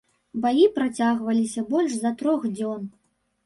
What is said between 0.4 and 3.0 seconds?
Баі працягваліся больш за трох дзён.